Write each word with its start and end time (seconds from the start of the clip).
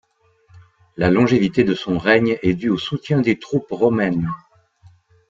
La 0.97 1.11
longévité 1.11 1.63
de 1.63 1.75
son 1.75 1.99
règne 1.99 2.39
est 2.41 2.55
due 2.55 2.69
au 2.71 2.77
soutien 2.79 3.21
des 3.21 3.37
troupes 3.37 3.69
romaines. 3.69 4.27